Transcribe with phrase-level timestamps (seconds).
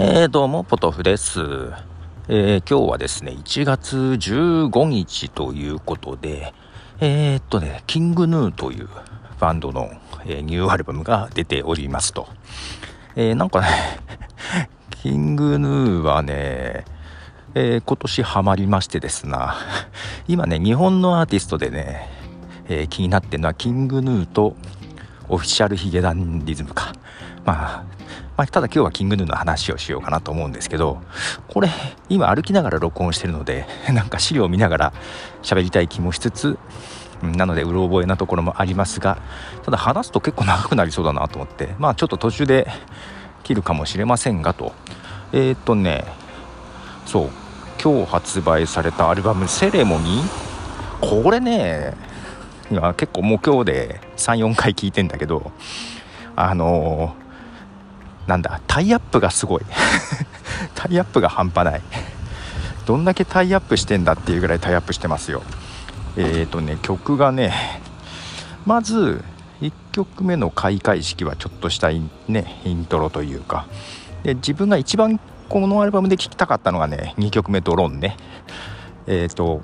[0.00, 1.40] えー、どうも、ポトフです。
[2.28, 6.54] えー、今日はですね、1月15日ということで、
[7.00, 8.88] えー、っとね、キングヌーという
[9.40, 9.90] バンドの、
[10.24, 12.28] え、ニューアルバムが出ておりますと。
[13.16, 13.66] え、なんかね、
[15.02, 16.84] キングヌーはね、
[17.56, 19.56] え、今年ハマりましてですな、
[20.28, 22.08] 今ね、日本のアーティストでね、
[22.68, 24.54] え、気になってるのはキングヌーと
[25.28, 26.92] オフィシャルヒゲダンディズムか。
[27.44, 27.97] まあ、
[28.38, 31.02] まあ、ただ今日はキングヌーの話をしようかなと思うんですけど、
[31.48, 31.68] これ、
[32.08, 34.92] 今歩きながら録音してるので、 なんか資料を見ながら
[35.42, 36.56] 喋りたい気もしつつ、
[37.20, 39.18] なので、うろ覚えなところもありますが、
[39.64, 42.70] ただ話すと結構長くなりそうだなと思って、まあちょっと途中で
[43.42, 44.72] 切るかもしれませんがと。
[45.32, 46.04] えー、っとね、
[47.06, 47.30] そう、
[47.82, 50.28] 今日発売されたアルバム「セレモニー」
[51.22, 51.94] これね
[52.72, 55.52] 今結構もう今日で34回聞いてんだけど
[56.34, 57.27] あのー
[58.28, 59.62] なんだタイアップがすごい。
[60.76, 61.82] タイアップが半端ない。
[62.86, 65.42] どんだけタイアップしてんだっていうぐらいタイアップしてますよ。
[66.16, 67.80] えっ、ー、とね曲がね
[68.66, 69.24] まず
[69.62, 73.66] 1曲目の開会式はちょっとしたイン,、ね、イントロというか。
[74.22, 78.16] で自分が一番このアルバムで聴きたかったのがね2曲目「ドローンね」
[79.06, 79.62] えっ、ー、と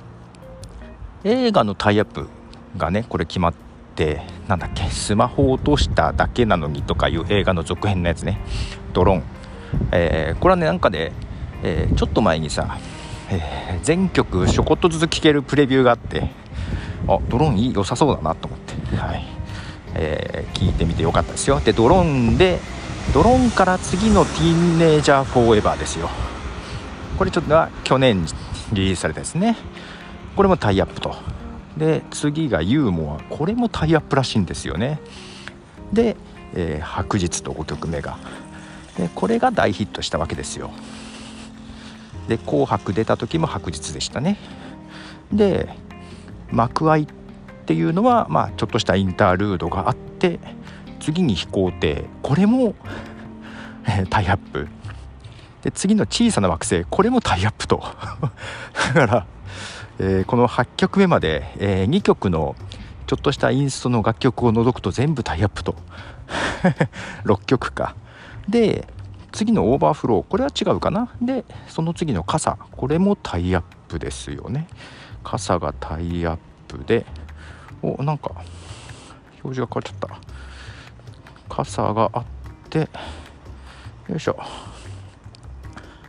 [1.25, 2.29] 映画のタイアップ
[2.79, 3.55] がねこれ決まっ
[3.95, 8.41] ってなんだっけスマホ落としただけなのにとかいう映画の続編のやつね。
[8.93, 9.23] ドローン、
[9.93, 11.13] えー、これはねなんかで、
[11.63, 12.79] えー、ちょっと前にさ、
[13.31, 16.31] えー、全曲ちょこっとずつ聴けるプレビューがあって
[17.07, 19.25] あドローンいい良さそうだなと思って、はい。
[19.95, 21.61] えー、聞いてみてよかったですよ。
[21.61, 22.59] でドローンで
[23.13, 26.11] ドローンから次のティーンネージャーフォーエバーですよ。
[27.17, 28.27] これちょっと去年
[28.73, 29.57] リリースされたですね。
[30.35, 31.15] これもタイアップと。
[31.77, 33.35] で次がユーモア。
[33.35, 35.01] これもタイアップらしいんですよね。
[35.93, 36.17] で、
[36.55, 38.19] えー、白日と5曲目が。
[38.97, 40.71] でこれが大ヒットしたわけですよ。
[42.29, 44.39] で「紅白」出た時も白日でしたね。
[45.33, 45.69] で
[46.51, 47.07] 幕開っ
[47.67, 50.39] ていうのは、まあ、ちょっとしたインタールードがあって
[51.01, 52.05] 次に飛行艇。
[52.23, 52.75] これも、
[53.87, 54.69] えー、タイアップ。
[55.63, 56.85] で次の小さな惑星。
[56.85, 57.83] これもタイアップと。
[58.95, 59.27] だから
[59.99, 62.57] えー、この8曲目まで、えー、2曲の
[63.07, 65.77] ちょっとしたインストの楽曲を除くと全部タイアップと。
[67.25, 67.95] 6曲か。
[68.49, 68.89] で
[69.33, 71.09] 次の Overflow これは違うかな。
[71.21, 74.67] でその次の傘これもタイアップですよね。
[75.23, 77.07] 傘がタイアップで
[77.83, 78.31] おなんか
[79.43, 81.55] 表示が変わっちゃった。
[81.55, 82.25] 傘があっ
[82.71, 82.89] て
[84.09, 84.39] よいしょ。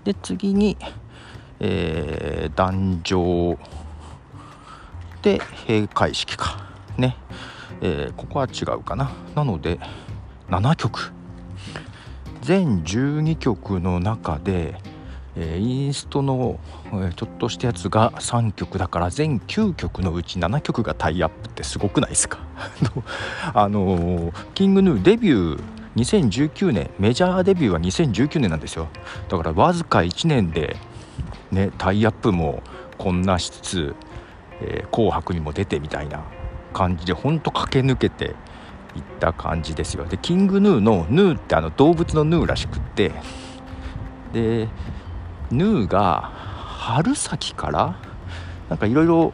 [0.03, 0.78] で次に
[1.59, 3.57] えー、壇上
[5.21, 6.66] で閉会式か。
[6.97, 7.17] ね、
[7.81, 9.11] えー、ここは違うかな。
[9.35, 9.79] なので
[10.49, 11.11] 7曲。
[12.41, 14.79] 全12曲の中で、
[15.35, 16.59] えー、インストの、
[16.91, 22.37] えー、ちょっとしたやつが3曲だから全9曲のうち7曲がタイアップってすごくないですか？
[23.53, 25.63] あのー、キングヌーデビュー
[25.95, 28.87] 2019年メジャーデビューは2019年なんですよ。
[29.27, 30.75] だからわずか1年で
[31.55, 32.61] ね、タイアップも
[32.97, 33.95] こんなしつつ、
[34.61, 36.23] えー、紅白にも出てみたいな
[36.73, 38.25] 感じでほんと駆け抜けて
[38.95, 40.05] いった感じですよ。
[40.05, 43.11] でキングヌーのヌーってあの動物のヌーらしくって
[44.33, 44.67] で
[45.49, 46.31] ヌーが
[46.85, 47.95] 春先から
[48.69, 49.33] なんかいろいろ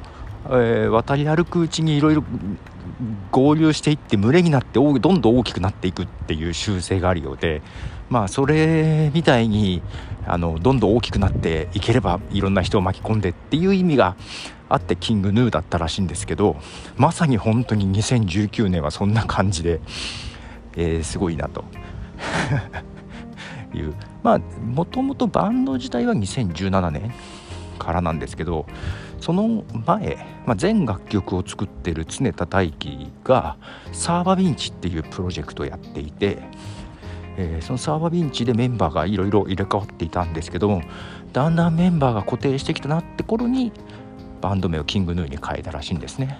[0.91, 2.23] 渡り歩くうちにいろいろ
[3.31, 7.62] 合流していって群れになってどんどん大きくなっていくっていう習性があるようで
[8.09, 9.81] まあそれみたいに
[10.28, 14.16] あのどんどん大きくなっていければいろんな人を巻き込んでっていう意味が
[14.69, 16.58] あってキングヌーだったらしいんですけど
[16.97, 19.80] まさに本当に2019年はそんな感じで、
[20.75, 21.63] えー、すごいなと。
[23.74, 23.96] いう。
[24.22, 27.13] まあもともとバンド自体は2017年
[27.80, 28.66] からなんですけど
[29.21, 33.55] その前、まあ、全楽曲を作ってる常田大輝が
[33.93, 36.39] サーバービンチっていうプロジェクトをやっていて、
[37.38, 40.81] えー、そのサーバービンチでメンバーがいろいろ入れ替わっていたんですけども
[41.33, 43.71] だんだんメンバーが固定してきたなって頃に
[44.41, 46.39] バンド名をキングヌーに変えたらしいんですね。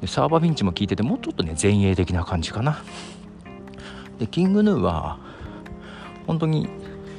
[0.00, 2.82] でサーバービンチも聞いててもうちょっとね前衛的な感じかな。
[4.20, 5.18] でキングヌーは
[6.28, 6.68] 本当に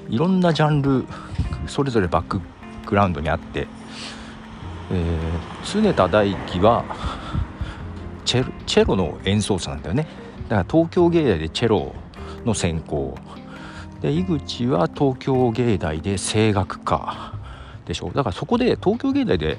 [0.10, 1.06] いろんなジャンル
[1.68, 2.40] それぞれバック
[2.86, 3.68] グラウンドにあって、
[4.92, 6.86] えー、常田大輝は
[8.24, 10.08] チェチェロの演奏者なんだよね。
[10.50, 11.94] だから東京芸大でチェロ
[12.46, 13.18] の専攻。
[14.02, 17.34] で井口は東京芸大で声楽科
[17.86, 18.12] でしょ？
[18.14, 19.58] だからそこで東京芸大で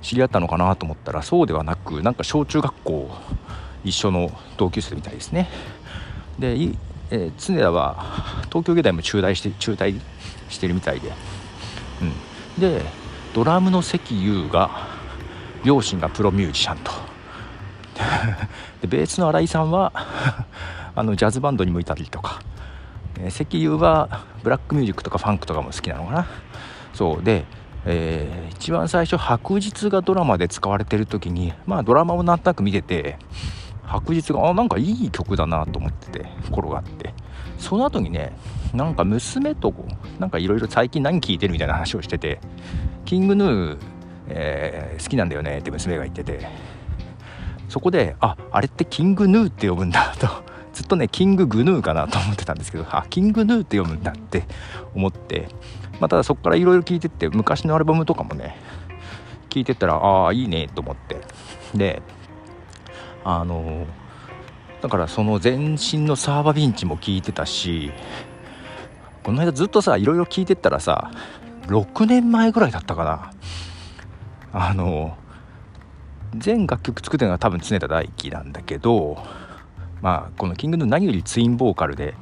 [0.00, 3.10] 知り合ったのかなと思ったらそうではなくなんか小中学校
[3.84, 5.48] 一緒の同級生みたいですね。
[6.38, 6.56] で
[7.10, 7.96] えー、常田は
[8.48, 10.00] 東京芸大も中退して中退
[10.48, 11.12] してるみたいで、
[12.00, 12.82] うん、で
[13.34, 14.70] ドラムの関優が
[15.64, 16.92] 両親がプロミュージシャンと。
[18.80, 19.92] でベースの新井さんは
[20.94, 22.40] あのジャズバンドにもいたりとか、
[23.18, 24.08] えー、関優は
[24.44, 26.26] ブラックミュージックとかファンクとかも好きなのかな。
[26.94, 27.22] そう。
[27.22, 27.44] で
[27.86, 33.18] えー、一番最初白日がドラマで使われてる時にまあドラマをなんとなく見てて
[33.84, 37.12] 白日があなんかいい曲だなと思ってて頃がって。
[37.58, 38.32] その後にね
[38.74, 39.72] なんか娘と
[40.18, 42.40] なんかいろいろ最近何聴いてるみたいな話をしてて
[43.04, 43.78] キングヌー、
[44.28, 46.46] えー、好きなんだよねって娘が言ってて
[47.68, 50.28] そこでああれってキングヌーって呼ぶんだ と。
[50.74, 54.42] ずっとねキンググヌーかなと思ってたんですけどあキングヌーって読むんだって
[54.92, 55.46] 思って
[56.00, 58.56] まあ、ただそこからいろいろ聞いてって昔のアルバムとかもね
[59.50, 61.20] 聞いてったらああいいねと思って。
[61.74, 62.02] で
[63.24, 63.86] あの
[64.82, 67.90] だからその前身のサーバービンチも聞いてたし
[69.24, 71.10] この間ずっとさいろいろ聞いてったらさ
[71.66, 73.32] 6年前ぐらいだったかな。
[74.52, 75.16] あの
[76.36, 79.18] 全楽曲作ってるのは多分常田大樹なんだけど
[80.00, 82.14] まあこの「キングの何よりツインボーカルで、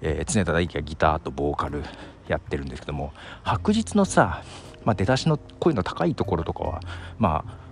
[0.00, 1.84] えー、常田大樹がギターとボーカル
[2.26, 3.12] やってるんですけども
[3.44, 4.42] 白日のさ、
[4.84, 6.80] まあ、出だしの声の高いところとかは
[7.18, 7.66] まあ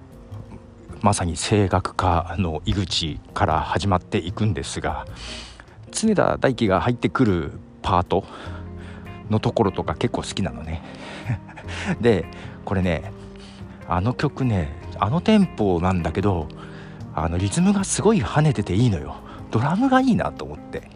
[1.00, 5.06] まさに声楽家の井口から始まっていくんですが
[5.90, 7.52] 常田大輝が入ってくる
[7.82, 8.24] パート
[9.30, 10.82] のところとか結構好きなのね。
[12.00, 12.26] で
[12.64, 13.12] これね
[13.88, 16.48] あの曲ねあのテンポなんだけど
[17.14, 19.16] あのリズムがすごい跳ねてていいのよ。
[19.50, 20.90] ドラムがいいなと思って。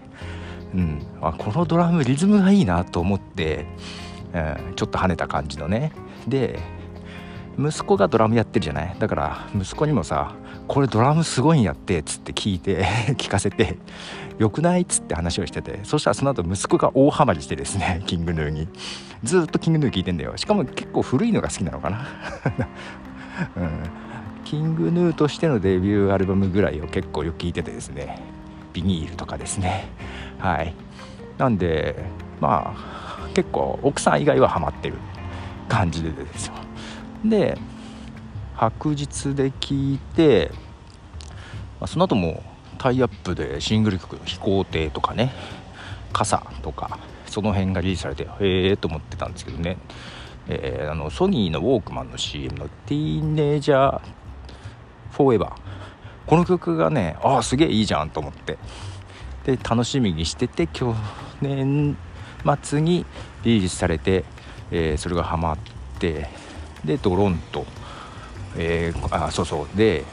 [0.74, 3.64] うん、あこのドラムリズムがいいなと思って、
[4.34, 4.38] う
[4.70, 5.92] ん、ちょっと跳ねた感じのね。
[6.26, 6.58] で
[7.58, 8.96] 息子がドラムやってるじゃない？
[8.98, 10.32] だから息子にもさ
[10.68, 12.84] 「これドラムすごいんやって」っつって聞いて
[13.16, 13.78] 聞かせて
[14.38, 18.68] 「よくない?」っつって話をしててそしたらその後息子が大ハマりしてですね キングヌーに。
[19.24, 20.36] ずっとキングヌー聞いてんだよ。
[20.36, 22.06] しかも結構古いのが好きなのかな、
[23.56, 23.70] うん、
[24.44, 28.20] キングヌーとしてのデビューアルバムぐらいを結構よく聞いててですね。
[28.72, 29.88] ビニールとかですね。
[30.38, 30.72] はい。
[31.36, 31.96] なんで
[32.40, 34.94] まあ結構奥さん以外はハマってる
[35.68, 36.52] 感じでですよ。
[37.24, 37.58] で
[38.58, 40.50] 白日で聴いて、
[41.80, 42.42] まあ、その後も
[42.76, 45.32] タイアップでシングル曲「飛行艇」とかね
[46.12, 49.76] 「傘」とかその辺がリリースされてへえと思ってたんですけどね、
[50.48, 54.00] えー、あのソニーのウォークマンの CM の「ティーネージャー
[55.12, 55.52] フォーエバー」
[56.26, 58.58] この曲がねああすげえいいじゃんと思って。
[59.44, 60.94] で楽しみにしてて去
[61.40, 61.96] 年
[62.62, 63.06] 末に
[63.44, 64.24] リリースされて、
[64.70, 65.58] えー、それがハマっ
[65.98, 66.28] て
[66.84, 67.64] でドロンと、
[68.56, 69.76] えー、あそうそう。
[69.76, 70.04] で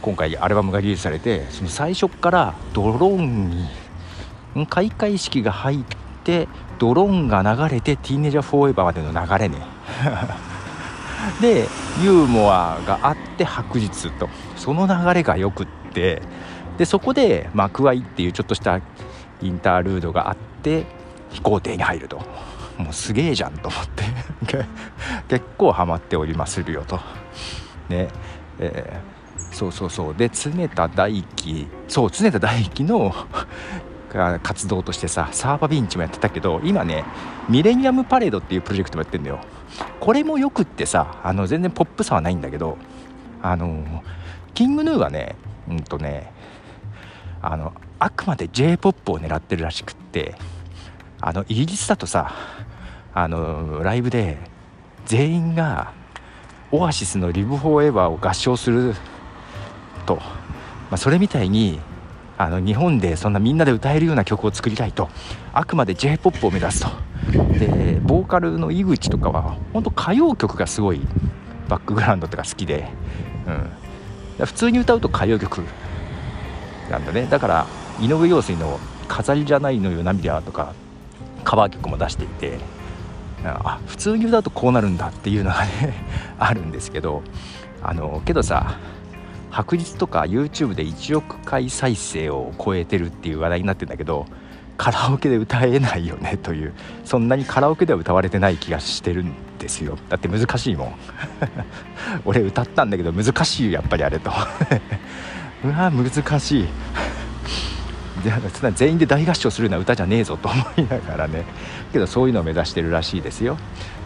[0.00, 3.50] 今回アルバムがリリースされてその最初からドローン
[4.54, 5.84] に開会式が入っ
[6.24, 6.48] て
[6.78, 9.58] ドローンが流れて「ティーネージャーフォーエバー」までの流れね。
[11.40, 11.66] で
[12.00, 16.22] ユーモアがあって白日とその流れがよくって
[16.78, 18.80] でそこで幕開っていうちょっとした
[19.42, 20.86] インタールードがあって
[21.30, 22.22] 飛行艇に入ると。
[22.78, 24.04] もうすげえじゃんと思って。
[25.28, 27.00] 結構ハマっておりまするよと。
[27.88, 28.08] ね
[28.58, 30.14] えー、そうそうそう。
[30.14, 33.14] で常田大樹そう常田大樹の
[34.42, 37.04] 活動としてさサーバービンチもやってたけど今ね
[37.48, 39.38] ミレニアムパレードっていうプロジェクトもやってんだよ。
[40.00, 42.78] これもよくってさあの全然ポップさはないんだけど
[43.42, 44.02] あの
[44.54, 45.36] キングヌーはね
[45.68, 46.32] うんとね
[47.42, 50.36] あのあくまで j p o p を狙ってるらしくって
[51.20, 52.32] あのイギリスだとさ
[53.14, 54.38] あのライブで
[55.06, 55.92] 全員が
[56.70, 58.94] オアシスの「リブ・フォーエバー」を合唱する
[60.06, 60.22] と、ま
[60.92, 61.80] あ、それみたいに
[62.36, 65.08] あの日本でそんなみんなで歌えるような曲を作りたいと。
[65.52, 66.88] あくまで j p o p を目指すと。
[67.58, 71.00] でボーカルの井口とかは本当歌謡曲がすごい
[71.68, 72.88] バックグラウンドとか好きで、
[74.38, 75.64] うん、普通に歌うと歌謡曲
[76.90, 77.26] なんだね。
[77.28, 77.66] だから
[78.00, 80.74] 井上陽水の「飾りじゃないのよ涙」とか
[81.44, 82.77] カバー曲も出していて。
[83.44, 85.94] あ普通に歌うとこうなるんだっていうのがね
[86.38, 87.22] あるんですけど
[87.82, 88.78] あのけどさ
[89.50, 94.26] 白日とか YouTube で1億回再生を超えてるっていう話題になってんだけど
[94.76, 96.72] カラオケで歌えないよねという
[97.04, 99.98] そんなにカラオケでは歌われてない気がしてるんですよ。
[100.08, 100.94] だって難しいもん。
[102.24, 104.30] 俺歌ったんだけど難しいやっぱりあれと。
[105.64, 106.68] うわ難しい。
[108.74, 111.44] 全員で大合唱するような歌じゃねえぞと思いながらね。
[111.92, 113.56] けどそういうのを目指してるらしいですよ。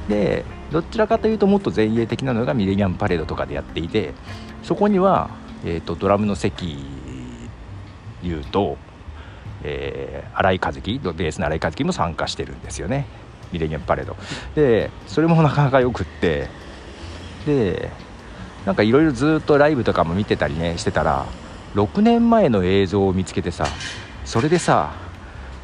[0.08, 4.14] でどちらかというともっと前衛的なのがミレニアムパレードとかでやっていて
[4.62, 5.30] そこには、
[5.64, 6.84] えーと、ドラムの関
[8.22, 8.76] 優と
[9.64, 13.06] えー、新井和樹ベースの新井和樹も参加してるんですよね。
[13.52, 14.16] ミレニアムパレード。
[14.54, 16.48] でそれもなかなかよくって。
[17.46, 17.90] で
[18.66, 21.26] なんかいろいろずっとライブとかも見てたりねしてたら
[21.74, 23.66] 6年前の映像を見つけてさ
[24.24, 24.92] それでさ、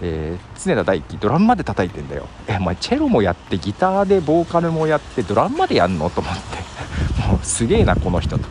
[0.01, 2.27] えー、常田大輝ドラムまで叩いてんだよ。
[2.47, 6.11] えお前チェロもやってギターでボーカルもやってドラムまでやんの？
[6.11, 6.59] と思って。
[7.29, 8.49] もうすげえなこの人と。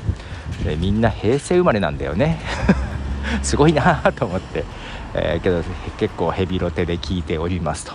[0.63, 2.39] でみんな平成生まれなんだよね。
[3.43, 4.63] すごいなと思って、
[5.13, 5.63] えー、けど
[5.97, 7.93] 結構ヘビロテで聞いておりますと。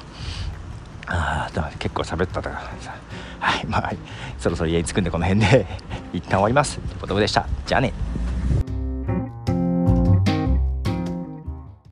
[1.07, 2.95] ああ結構喋ったからさ。
[3.41, 3.93] はいまあ
[4.39, 5.67] そろそろ家に着くんでこの辺で。
[6.13, 6.79] 一旦終わります。
[6.79, 7.47] ということでした。
[7.67, 7.93] じゃあね。